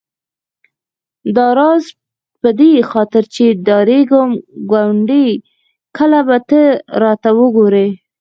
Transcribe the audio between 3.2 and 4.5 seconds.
چې ډارېدم